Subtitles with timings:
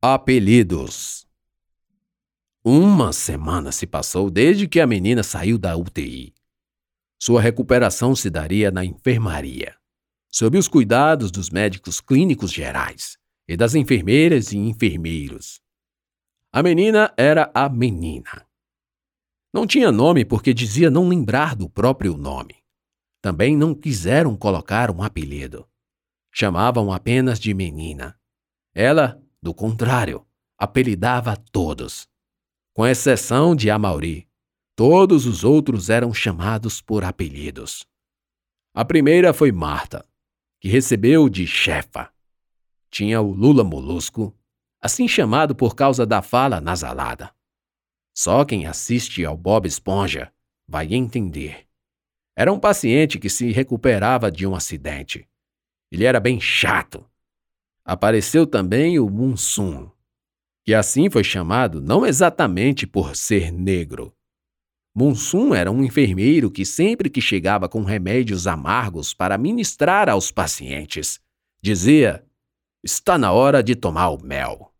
[0.00, 1.26] Apelidos.
[2.64, 6.32] Uma semana se passou desde que a menina saiu da UTI.
[7.20, 9.74] Sua recuperação se daria na enfermaria,
[10.30, 13.18] sob os cuidados dos médicos clínicos gerais
[13.48, 15.60] e das enfermeiras e enfermeiros.
[16.52, 18.46] A menina era a menina.
[19.52, 22.54] Não tinha nome porque dizia não lembrar do próprio nome.
[23.20, 25.68] Também não quiseram colocar um apelido.
[26.32, 28.16] Chamavam apenas de menina.
[28.72, 30.26] Ela do contrário,
[30.58, 32.08] apelidava todos.
[32.72, 34.28] Com exceção de Amauri,
[34.74, 37.86] todos os outros eram chamados por apelidos.
[38.74, 40.04] A primeira foi Marta,
[40.60, 42.12] que recebeu de chefa.
[42.90, 44.34] Tinha o Lula Molusco,
[44.80, 47.32] assim chamado por causa da fala nasalada.
[48.14, 50.32] Só quem assiste ao Bob Esponja
[50.66, 51.66] vai entender.
[52.36, 55.28] Era um paciente que se recuperava de um acidente.
[55.90, 57.08] Ele era bem chato
[57.88, 59.90] apareceu também o Munsum,
[60.62, 64.14] que assim foi chamado não exatamente por ser negro.
[64.94, 71.18] Munsum era um enfermeiro que sempre que chegava com remédios amargos para ministrar aos pacientes,
[71.62, 72.22] dizia:
[72.84, 74.70] Está na hora de tomar o mel.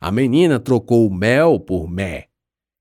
[0.00, 2.26] A menina trocou o mel por mé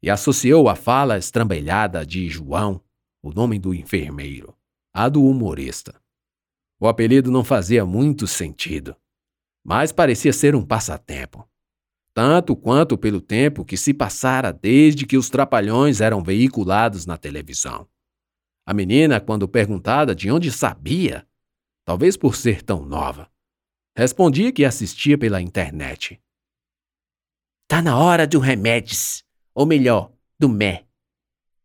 [0.01, 2.81] e associou a fala estrambelhada de João,
[3.21, 4.57] o nome do enfermeiro,
[4.91, 5.93] à do humorista.
[6.79, 8.95] O apelido não fazia muito sentido
[9.67, 11.45] mas parecia ser um passatempo.
[12.13, 17.85] Tanto quanto pelo tempo que se passara desde que os trapalhões eram veiculados na televisão.
[18.65, 21.27] A menina, quando perguntada de onde sabia,
[21.83, 23.29] talvez por ser tão nova,
[23.93, 26.17] respondia que assistia pela internet.
[27.67, 29.21] Tá na hora do remédios,
[29.53, 30.85] ou melhor, do mé.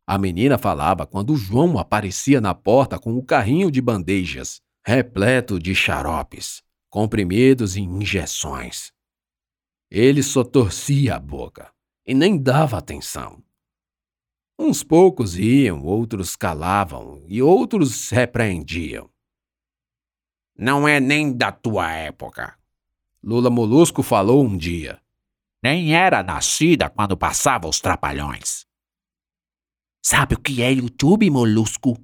[0.05, 5.73] A menina falava quando João aparecia na porta com o carrinho de bandejas, repleto de
[5.73, 8.93] xaropes comprimidos e injeções.
[9.91, 11.73] Ele só torcia a boca
[12.07, 13.43] e nem dava atenção.
[14.59, 19.09] Uns poucos iam, outros calavam e outros repreendiam.
[20.55, 22.59] Não é nem da tua época.
[23.25, 25.01] Lula Molusco falou um dia.
[25.63, 28.67] Nem era nascida quando passava os trapalhões.
[30.05, 31.97] Sabe o que é YouTube, Molusco?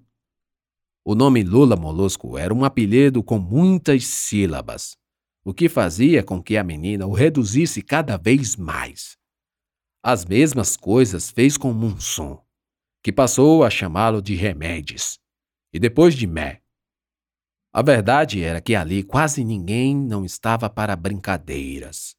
[1.11, 4.95] O nome Lula Molusco era um apelido com muitas sílabas,
[5.43, 9.17] o que fazia com que a menina o reduzisse cada vez mais.
[10.03, 12.37] As mesmas coisas fez com Munsum,
[13.03, 15.19] que passou a chamá-lo de Remédios,
[15.73, 16.61] e depois de Mé.
[17.73, 22.15] A verdade era que ali quase ninguém não estava para brincadeiras.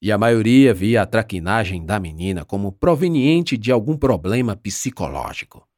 [0.00, 5.70] E a maioria via a traquinagem da menina como proveniente de algum problema psicológico.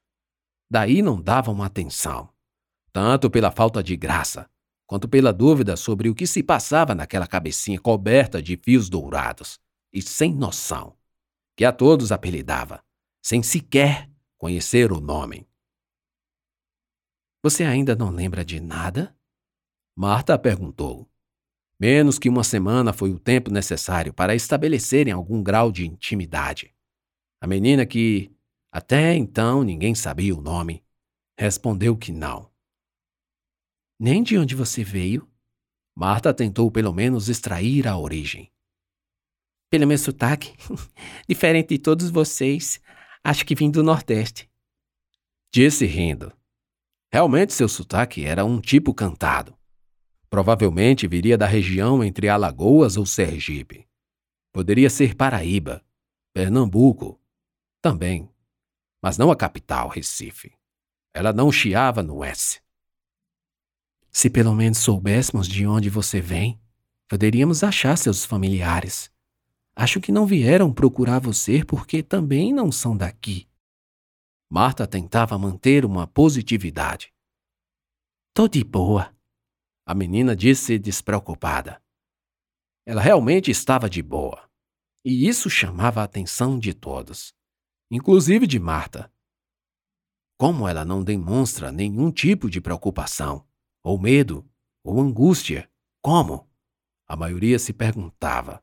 [0.71, 2.29] Daí não davam atenção,
[2.93, 4.49] tanto pela falta de graça,
[4.87, 9.59] quanto pela dúvida sobre o que se passava naquela cabecinha coberta de fios dourados
[9.93, 10.97] e sem noção,
[11.57, 12.83] que a todos apelidava,
[13.23, 15.47] sem sequer conhecer o nome.
[17.43, 19.15] Você ainda não lembra de nada?
[19.95, 21.09] Marta perguntou.
[21.79, 26.75] Menos que uma semana foi o tempo necessário para estabelecerem algum grau de intimidade.
[27.41, 28.33] A menina que,
[28.75, 30.85] até então ninguém sabia o nome.
[31.39, 32.51] Respondeu que não.
[33.97, 35.31] Nem de onde você veio?
[35.95, 38.53] Marta tentou pelo menos extrair a origem.
[39.71, 40.57] Pelo meu sotaque,
[41.29, 42.81] diferente de todos vocês,
[43.23, 44.51] acho que vim do Nordeste.
[45.53, 46.33] Disse rindo.
[47.13, 49.57] Realmente seu sotaque era um tipo cantado.
[50.29, 53.87] Provavelmente viria da região entre Alagoas ou Sergipe.
[54.53, 55.81] Poderia ser Paraíba,
[56.33, 57.21] Pernambuco,
[57.81, 58.34] também
[59.05, 60.51] mas não a capital, Recife.
[61.13, 62.63] Ela não chiava no S.
[64.11, 66.59] Se pelo menos soubéssemos de onde você vem,
[67.07, 69.13] poderíamos achar seus familiares.
[69.77, 73.47] Acho que não vieram procurar você porque também não são daqui.
[74.51, 77.13] Marta tentava manter uma positividade.
[78.33, 79.15] Tô de boa,
[79.85, 81.79] a menina disse despreocupada.
[82.87, 84.49] Ela realmente estava de boa,
[85.05, 87.35] e isso chamava a atenção de todos
[87.91, 89.11] inclusive de Marta.
[90.37, 93.47] Como ela não demonstra nenhum tipo de preocupação,
[93.83, 94.45] ou medo,
[94.83, 95.71] ou angústia?
[96.03, 96.49] Como?
[97.07, 98.63] A maioria se perguntava.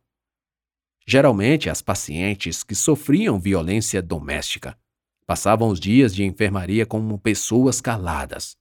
[1.08, 4.78] Geralmente, as pacientes que sofriam violência doméstica
[5.26, 8.58] passavam os dias de enfermaria como pessoas caladas,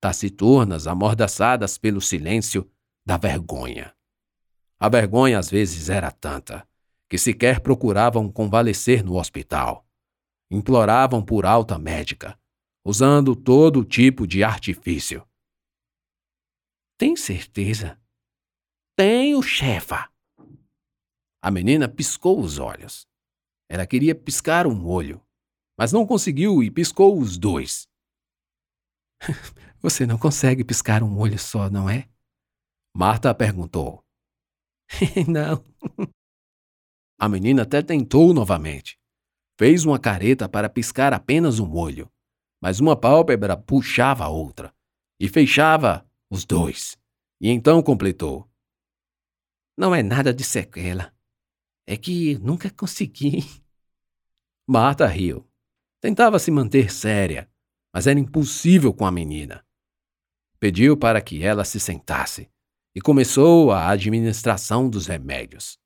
[0.00, 2.70] taciturnas, amordaçadas pelo silêncio
[3.04, 3.94] da vergonha.
[4.78, 6.66] A vergonha às vezes era tanta
[7.08, 9.85] que sequer procuravam convalescer no hospital
[10.50, 12.38] imploravam por alta médica,
[12.84, 15.26] usando todo tipo de artifício.
[16.98, 18.00] Tem certeza?
[18.96, 20.10] Tenho, chefa.
[21.42, 23.06] A menina piscou os olhos.
[23.68, 25.20] Ela queria piscar um olho,
[25.76, 27.88] mas não conseguiu e piscou os dois.
[29.82, 32.08] Você não consegue piscar um olho só, não é?
[32.94, 34.04] Marta perguntou.
[35.28, 35.62] não.
[37.18, 38.98] A menina até tentou novamente.
[39.58, 42.10] Fez uma careta para piscar apenas um olho,
[42.60, 44.74] mas uma pálpebra puxava a outra
[45.18, 46.98] e fechava os dois.
[47.40, 48.50] E então completou:
[49.76, 51.14] Não é nada de sequela.
[51.86, 53.44] É que nunca consegui.
[54.68, 55.48] Marta riu.
[56.00, 57.50] Tentava se manter séria,
[57.94, 59.64] mas era impossível com a menina.
[60.58, 62.50] Pediu para que ela se sentasse
[62.94, 65.78] e começou a administração dos remédios.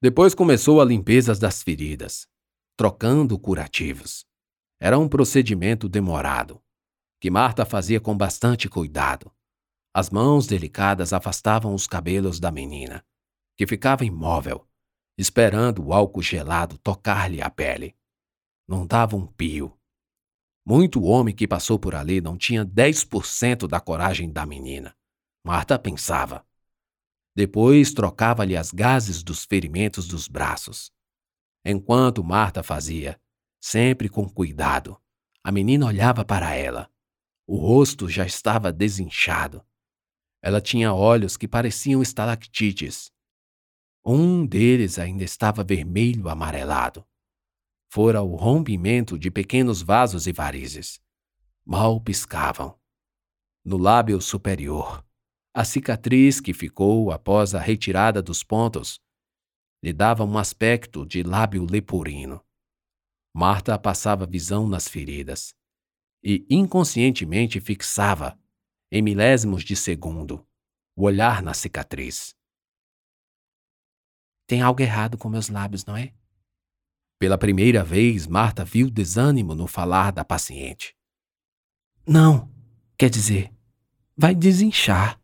[0.00, 2.26] Depois começou a limpeza das feridas,
[2.76, 4.24] trocando curativos.
[4.80, 6.62] Era um procedimento demorado,
[7.20, 9.32] que Marta fazia com bastante cuidado.
[9.94, 13.04] As mãos delicadas afastavam os cabelos da menina,
[13.56, 14.66] que ficava imóvel,
[15.18, 17.94] esperando o álcool gelado tocar-lhe a pele.
[18.66, 19.78] Não dava um pio.
[20.64, 24.96] Muito homem que passou por ali não tinha 10% da coragem da menina.
[25.44, 26.46] Marta pensava.
[27.34, 30.92] Depois trocava-lhe as gases dos ferimentos dos braços.
[31.64, 33.20] Enquanto Marta fazia,
[33.60, 35.00] sempre com cuidado,
[35.44, 36.90] a menina olhava para ela.
[37.46, 39.64] O rosto já estava desinchado.
[40.40, 43.12] Ela tinha olhos que pareciam estalactites.
[44.04, 47.06] Um deles ainda estava vermelho amarelado.
[47.88, 51.00] Fora o rompimento de pequenos vasos e varizes.
[51.64, 52.76] Mal piscavam.
[53.64, 55.04] No lábio superior,
[55.54, 59.00] a cicatriz que ficou após a retirada dos pontos
[59.82, 62.40] lhe dava um aspecto de lábio leporino.
[63.34, 65.54] Marta passava visão nas feridas
[66.22, 68.38] e inconscientemente fixava,
[68.90, 70.46] em milésimos de segundo,
[70.94, 72.36] o olhar na cicatriz.
[74.46, 76.12] Tem algo errado com meus lábios, não é?
[77.18, 80.94] Pela primeira vez, Marta viu desânimo no falar da paciente.
[82.06, 82.52] Não,
[82.98, 83.52] quer dizer,
[84.16, 85.20] vai desinchar.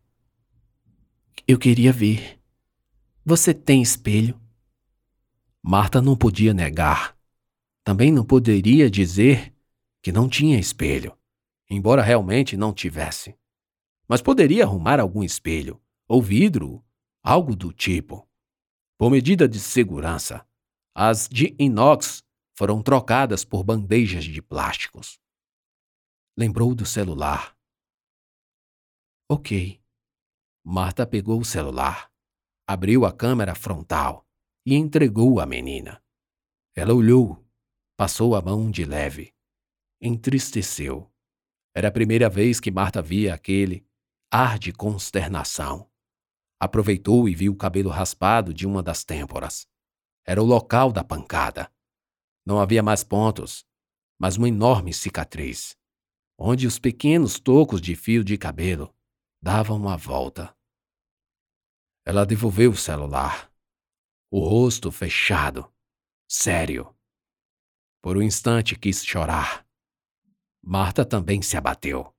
[1.46, 2.40] Eu queria ver.
[3.24, 4.40] Você tem espelho?
[5.70, 7.14] Marta não podia negar.
[7.84, 9.54] Também não poderia dizer
[10.02, 11.14] que não tinha espelho,
[11.68, 13.38] embora realmente não tivesse.
[14.08, 15.78] Mas poderia arrumar algum espelho,
[16.08, 16.82] ou vidro,
[17.22, 18.26] algo do tipo.
[18.96, 20.42] Por medida de segurança,
[20.94, 22.24] as de inox
[22.56, 25.20] foram trocadas por bandejas de plásticos.
[26.34, 27.54] Lembrou do celular.
[29.30, 29.78] Ok,
[30.64, 32.10] Marta pegou o celular,
[32.66, 34.24] abriu a câmera frontal
[34.68, 36.02] e entregou à menina.
[36.76, 37.42] Ela olhou,
[37.96, 39.32] passou a mão de leve,
[39.98, 41.10] entristeceu.
[41.74, 43.82] Era a primeira vez que Marta via aquele
[44.30, 45.90] ar de consternação.
[46.60, 49.66] Aproveitou e viu o cabelo raspado de uma das têmporas.
[50.22, 51.72] Era o local da pancada.
[52.44, 53.64] Não havia mais pontos,
[54.18, 55.78] mas uma enorme cicatriz,
[56.36, 58.94] onde os pequenos tocos de fio de cabelo
[59.40, 60.54] davam uma volta.
[62.04, 63.47] Ela devolveu o celular.
[64.30, 65.72] O rosto fechado,
[66.28, 66.94] sério.
[68.02, 69.66] Por um instante quis chorar.
[70.62, 72.14] Marta também se abateu.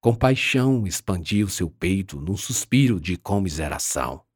[0.00, 4.26] Compaixão expandiu seu peito num suspiro de comiseração.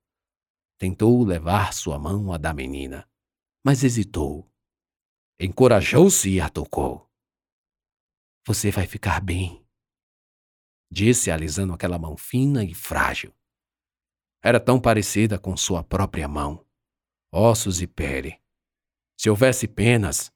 [0.78, 3.10] Tentou levar sua mão à da menina,
[3.64, 4.48] mas hesitou.
[5.40, 7.10] Encorajou-se e a tocou.
[8.46, 9.66] Você vai ficar bem,
[10.88, 13.34] disse alisando aquela mão fina e frágil.
[14.40, 16.63] Era tão parecida com sua própria mão,
[17.34, 18.40] ossos e pele.
[19.18, 20.32] Se houvesse penas,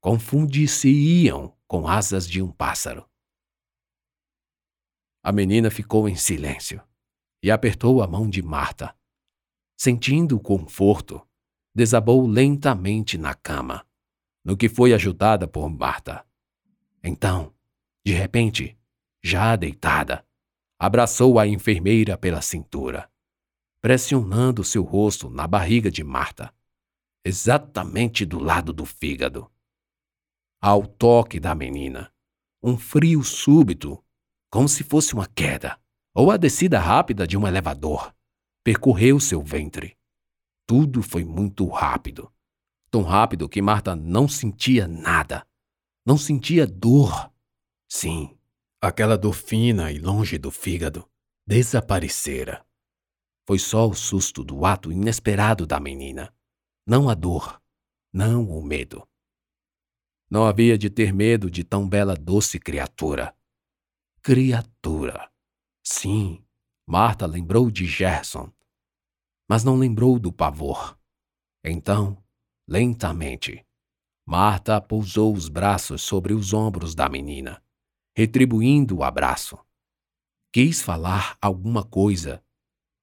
[0.00, 3.08] confundir-se-iam com asas de um pássaro.
[5.24, 6.80] A menina ficou em silêncio
[7.42, 8.96] e apertou a mão de Marta.
[9.76, 11.20] Sentindo o conforto,
[11.74, 13.84] desabou lentamente na cama,
[14.44, 16.24] no que foi ajudada por Marta.
[17.02, 17.52] Então,
[18.04, 18.78] de repente,
[19.22, 20.24] já deitada,
[20.78, 23.10] abraçou a enfermeira pela cintura
[23.80, 26.52] pressionando seu rosto na barriga de Marta,
[27.24, 29.50] exatamente do lado do fígado.
[30.60, 32.12] Ao toque da menina,
[32.62, 34.02] um frio súbito,
[34.50, 35.78] como se fosse uma queda
[36.14, 38.14] ou a descida rápida de um elevador,
[38.64, 39.96] percorreu seu ventre.
[40.66, 42.32] Tudo foi muito rápido.
[42.90, 45.46] Tão rápido que Marta não sentia nada.
[46.04, 47.32] Não sentia dor.
[47.88, 48.36] Sim,
[48.80, 51.08] aquela dor fina e longe do fígado
[51.46, 52.65] desaparecera.
[53.46, 56.34] Foi só o susto do ato inesperado da menina.
[56.84, 57.62] Não a dor,
[58.12, 59.06] não o medo.
[60.28, 63.36] Não havia de ter medo de tão bela doce criatura.
[64.20, 65.30] Criatura.
[65.82, 66.44] Sim,
[66.84, 68.52] Marta lembrou de Gerson.
[69.48, 70.98] mas não lembrou do pavor.
[71.62, 72.20] Então,
[72.66, 73.64] lentamente,
[74.24, 77.62] Marta pousou os braços sobre os ombros da menina,
[78.16, 79.56] retribuindo o abraço.
[80.52, 82.42] Quis falar alguma coisa.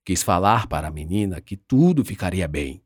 [0.05, 2.83] Quis falar para a menina que tudo ficaria bem,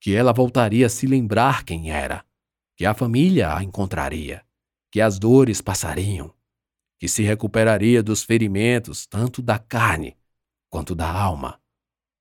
[0.00, 2.24] que ela voltaria a se lembrar quem era,
[2.76, 4.44] que a família a encontraria,
[4.90, 6.34] que as dores passariam,
[6.98, 10.16] que se recuperaria dos ferimentos tanto da carne
[10.70, 11.60] quanto da alma,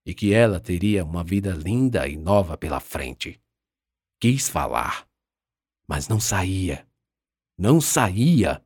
[0.05, 3.41] e que ela teria uma vida linda e nova pela frente.
[4.19, 5.07] Quis falar,
[5.87, 6.87] mas não saía.
[7.57, 8.61] Não saía.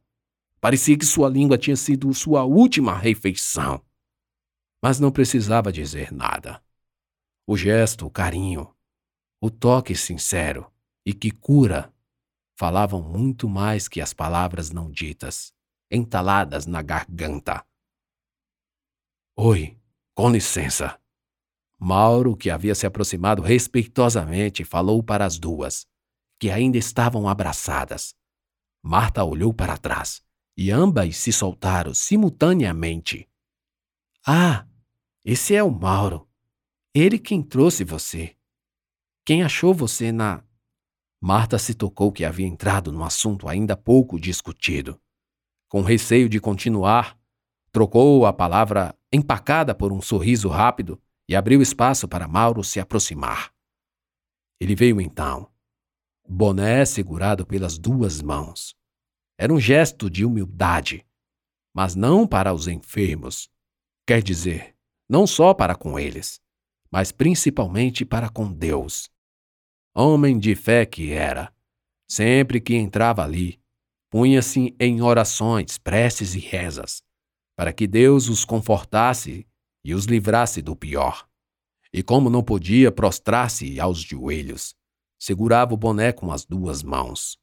[0.59, 3.83] Parecia que sua língua tinha sido sua última refeição.
[4.81, 6.63] Mas não precisava dizer nada.
[7.45, 8.73] O gesto, o carinho,
[9.41, 10.71] o toque sincero
[11.05, 11.93] e que cura
[12.57, 15.53] falavam muito mais que as palavras não ditas,
[15.89, 17.65] entaladas na garganta.
[19.37, 19.79] Oi,
[20.13, 20.99] com licença.
[21.79, 25.87] Mauro, que havia se aproximado respeitosamente, falou para as duas,
[26.37, 28.13] que ainda estavam abraçadas.
[28.83, 30.21] Marta olhou para trás
[30.57, 33.29] e ambas se soltaram simultaneamente.
[34.27, 34.67] Ah,
[35.31, 36.27] esse é o Mauro.
[36.91, 38.35] Ele quem trouxe você.
[39.23, 40.43] Quem achou você na.
[41.21, 44.99] Marta se tocou que havia entrado no assunto ainda pouco discutido.
[45.67, 47.15] Com receio de continuar,
[47.71, 53.53] trocou a palavra empacada por um sorriso rápido e abriu espaço para Mauro se aproximar.
[54.59, 55.47] Ele veio então,
[56.27, 58.75] boné segurado pelas duas mãos.
[59.37, 61.05] Era um gesto de humildade,
[61.71, 63.47] mas não para os enfermos.
[64.07, 64.78] Quer dizer,
[65.09, 66.39] não só para com eles,
[66.91, 69.09] mas principalmente para com Deus.
[69.95, 71.51] Homem de fé que era,
[72.07, 73.59] sempre que entrava ali,
[74.09, 77.01] punha-se em orações, preces e rezas
[77.59, 79.45] para que Deus os confortasse
[79.83, 81.27] e os livrasse do pior.
[81.91, 84.73] E como não podia prostrar-se aos joelhos,
[85.19, 87.37] segurava o boné com as duas mãos.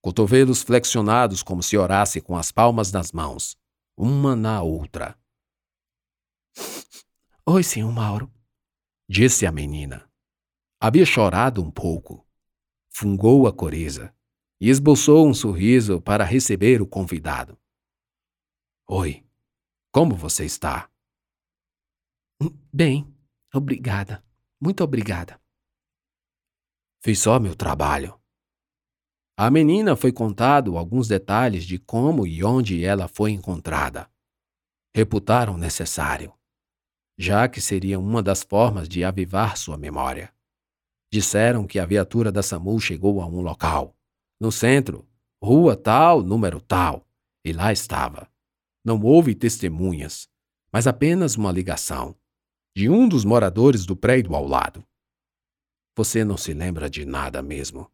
[0.00, 3.56] Cotovelos flexionados como se orasse com as palmas das mãos,
[3.96, 5.18] uma na outra.
[7.46, 8.30] Oi, senhor Mauro,
[9.08, 10.08] disse a menina.
[10.80, 12.26] Havia chorado um pouco.
[12.90, 14.14] Fungou a coriza
[14.60, 17.58] e esboçou um sorriso para receber o convidado.
[18.86, 19.24] Oi,
[19.90, 20.90] como você está?
[22.72, 23.12] Bem,
[23.54, 24.24] obrigada.
[24.60, 25.40] Muito obrigada.
[27.00, 28.18] Fiz só meu trabalho.
[29.36, 34.10] A menina foi contado alguns detalhes de como e onde ela foi encontrada.
[34.94, 36.32] Reputaram necessário,
[37.18, 40.32] já que seria uma das formas de avivar sua memória.
[41.12, 43.96] Disseram que a viatura da SAMU chegou a um local,
[44.40, 45.08] no centro,
[45.42, 47.06] rua tal, número tal,
[47.44, 48.30] e lá estava
[48.88, 50.30] não houve testemunhas,
[50.72, 52.16] mas apenas uma ligação
[52.74, 54.82] de um dos moradores do prédio ao lado.
[55.94, 57.92] Você não se lembra de nada mesmo?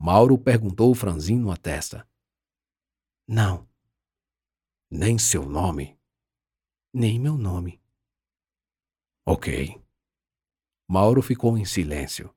[0.00, 2.08] Mauro perguntou franzindo a testa.
[3.28, 3.68] Não.
[4.90, 5.98] Nem seu nome?
[6.90, 7.78] Nem meu nome.
[9.26, 9.80] Ok.
[10.88, 12.34] Mauro ficou em silêncio.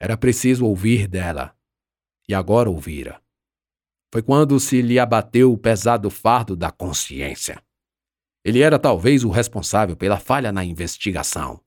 [0.00, 1.56] Era preciso ouvir dela.
[2.28, 3.22] E agora ouvira
[4.12, 7.62] foi quando se lhe abateu o pesado fardo da consciência.
[8.44, 11.58] Ele era talvez o responsável pela falha na investigação.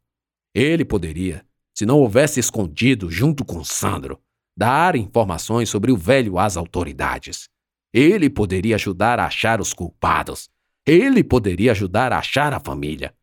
[0.54, 4.22] Ele poderia, se não houvesse escondido junto com Sandro,
[4.56, 7.50] dar informações sobre o velho às autoridades.
[7.92, 10.48] Ele poderia ajudar a achar os culpados.
[10.86, 13.16] Ele poderia ajudar a achar a família.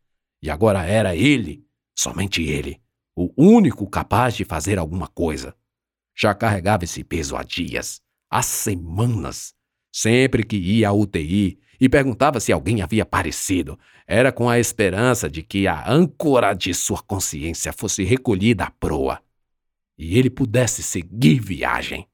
[0.43, 1.65] E agora era ele,
[1.97, 2.81] somente ele,
[3.15, 5.55] o único capaz de fazer alguma coisa.
[6.13, 9.53] Já carregava esse peso há dias há semanas.
[9.89, 15.29] Sempre que ia à UTI e perguntava se alguém havia aparecido, era com a esperança
[15.29, 19.21] de que a âncora de sua consciência fosse recolhida à proa
[19.97, 22.05] e ele pudesse seguir viagem.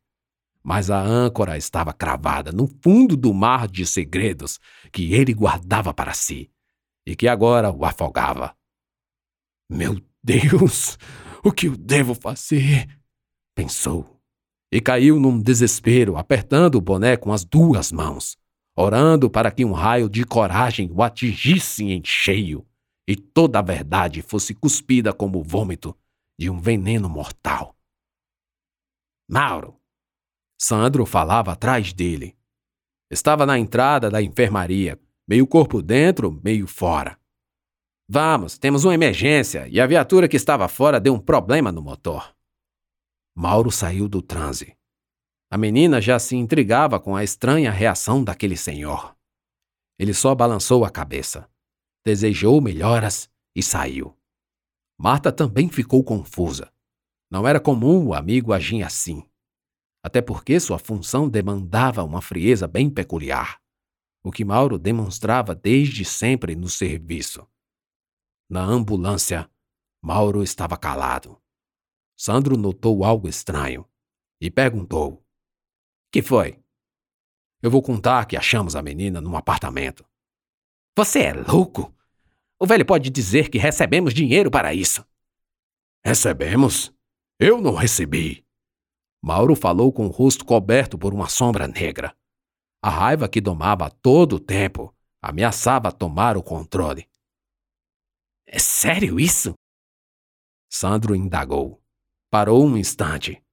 [0.62, 4.60] Mas a âncora estava cravada no fundo do mar de segredos
[4.92, 6.52] que ele guardava para si
[7.06, 8.56] e que agora o afogava.
[9.70, 10.98] Meu Deus,
[11.44, 12.88] o que eu devo fazer?
[13.56, 14.18] pensou
[14.72, 18.38] e caiu num desespero, apertando o boné com as duas mãos,
[18.78, 22.66] orando para que um raio de coragem o atingisse em cheio
[23.08, 25.98] e toda a verdade fosse cuspida como o vômito
[26.40, 27.76] de um veneno mortal.
[29.28, 29.78] Mauro!
[30.62, 32.38] Sandro falava atrás dele.
[33.12, 37.16] Estava na entrada da enfermaria, meio corpo dentro, meio fora.
[38.10, 42.36] Vamos, temos uma emergência e a viatura que estava fora deu um problema no motor.
[43.36, 44.76] Mauro saiu do transe.
[45.52, 49.16] A menina já se intrigava com a estranha reação daquele senhor.
[50.00, 51.48] Ele só balançou a cabeça,
[52.04, 54.18] desejou melhoras e saiu.
[54.98, 56.74] Marta também ficou confusa.
[57.30, 59.24] Não era comum o amigo agir assim.
[60.04, 63.62] Até porque sua função demandava uma frieza bem peculiar,
[64.24, 67.48] o que Mauro demonstrava desde sempre no serviço.
[68.50, 69.50] Na ambulância,
[70.02, 71.42] Mauro estava calado.
[72.18, 73.88] Sandro notou algo estranho
[74.42, 75.26] e perguntou:
[76.12, 76.60] Que foi?
[77.62, 80.06] Eu vou contar que achamos a menina num apartamento.
[80.96, 81.94] Você é louco?
[82.60, 85.06] O velho pode dizer que recebemos dinheiro para isso.
[86.04, 86.94] Recebemos?
[87.40, 88.46] Eu não recebi.
[89.22, 92.16] Mauro falou com o rosto coberto por uma sombra negra.
[92.82, 97.10] A raiva que domava todo o tempo ameaçava tomar o controle.
[98.48, 99.54] É sério isso?
[100.72, 101.84] Sandro indagou.
[102.32, 103.44] Parou um instante,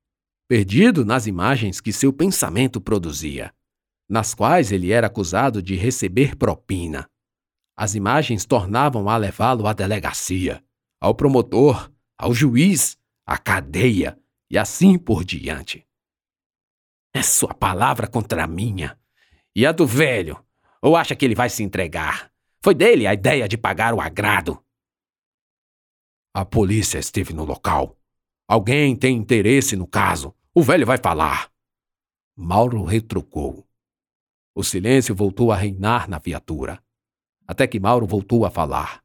[0.47, 3.54] perdido nas imagens que seu pensamento produzia,
[4.09, 7.09] nas quais ele era acusado de receber propina.
[7.76, 10.62] As imagens tornavam a levá-lo à delegacia,
[11.00, 14.18] ao promotor, ao juiz, à cadeia
[14.50, 15.87] e assim por diante.
[17.14, 18.99] É sua palavra contra a minha.
[19.57, 20.45] E a do velho?
[20.83, 22.31] Ou acha que ele vai se entregar?
[22.63, 24.63] Foi dele a ideia de pagar o agrado.
[26.35, 27.99] A polícia esteve no local.
[28.47, 30.37] Alguém tem interesse no caso.
[30.55, 31.51] O velho vai falar.
[32.37, 33.67] Mauro retrucou.
[34.55, 36.85] O silêncio voltou a reinar na viatura.
[37.47, 39.03] Até que Mauro voltou a falar.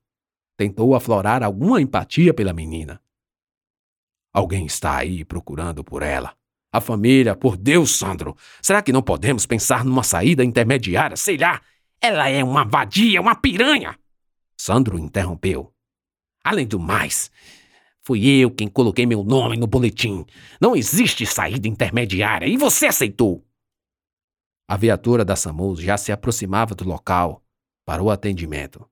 [0.58, 3.02] Tentou aflorar alguma empatia pela menina.
[4.34, 6.38] Alguém está aí procurando por ela.
[6.72, 8.36] A família, por Deus, Sandro.
[8.62, 11.18] Será que não podemos pensar numa saída intermediária?
[11.18, 11.62] Sei lá.
[12.00, 13.96] Ela é uma vadia, uma piranha.
[14.58, 15.72] Sandro interrompeu.
[16.44, 17.30] Além do mais,
[18.02, 20.26] fui eu quem coloquei meu nome no boletim.
[20.60, 23.46] Não existe saída intermediária e você aceitou.
[24.68, 27.44] A viatura da SAMU já se aproximava do local
[27.86, 28.90] para o atendimento.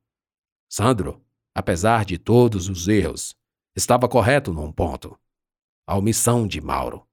[0.67, 1.23] Sandro,
[1.55, 3.35] apesar de todos os erros,
[3.75, 5.17] estava correto num ponto:
[5.87, 7.08] a omissão de Mauro.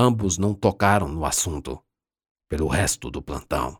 [0.00, 1.82] Ambos não tocaram no assunto
[2.48, 3.76] pelo resto do plantão.